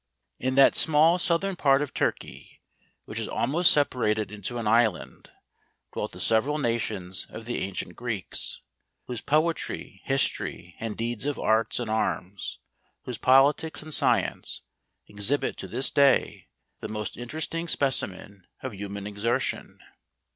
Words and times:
In 0.39 0.55
that 0.55 0.75
small 0.75 1.19
southern 1.19 1.55
part 1.55 1.83
of 1.83 1.93
Turkey, 1.93 2.59
which 3.05 3.19
is 3.19 3.27
almost 3.27 3.71
separated 3.71 4.31
into 4.31 4.57
an 4.57 4.65
island, 4.65 5.29
dwelt 5.93 6.11
the 6.13 6.17
se¬ 6.17 6.41
veral 6.43 6.59
nations 6.59 7.27
of 7.29 7.45
the 7.45 7.59
ancient 7.59 7.95
Greeks; 7.95 8.61
whose 9.05 9.21
po¬ 9.21 9.53
etry, 9.53 9.99
history, 10.03 10.75
and 10.79 10.97
deeds 10.97 11.27
of 11.27 11.37
arts 11.37 11.79
and 11.79 11.87
arms, 11.91 12.57
whose 13.05 13.19
politics, 13.19 13.83
and 13.83 13.93
science, 13.93 14.63
exhibit 15.05 15.55
to 15.57 15.67
this 15.67 15.91
day 15.91 16.47
the 16.79 16.87
most 16.87 17.15
interesting 17.15 17.67
specimen 17.67 18.47
of 18.63 18.73
human 18.73 19.05
exertion. 19.05 19.77